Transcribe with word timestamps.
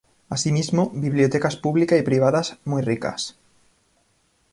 Asimismo, 0.29 0.89
bibliotecas 0.95 1.55
pública 1.57 1.95
y 1.95 2.01
privadas 2.01 2.57
muy 2.65 2.81
ricas. 2.81 3.37